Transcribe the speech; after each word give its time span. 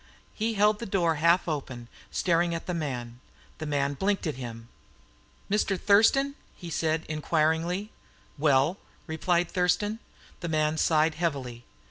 He 0.33 0.55
held 0.55 0.79
the 0.79 0.87
door 0.87 1.17
half 1.21 1.47
open, 1.47 1.87
staring 2.09 2.55
at 2.55 2.65
the 2.65 2.73
man; 2.73 3.19
the 3.59 3.67
man 3.67 3.93
blinked 3.93 4.25
at 4.25 4.33
him. 4.33 4.67
"Mr. 5.47 5.79
Thurston?" 5.79 6.33
he 6.55 6.71
said 6.71 7.05
inquiringly. 7.07 7.91
"Well?" 8.35 8.79
replied 9.05 9.51
Thurston. 9.51 9.99
The 10.39 10.49
man 10.49 10.79
sighed 10.79 11.13
heavily. 11.13 11.65